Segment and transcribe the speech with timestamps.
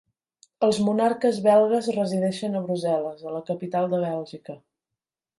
[0.67, 4.57] Els monarques belgues resideixen a Brussel·les, la capital de Bèlgica.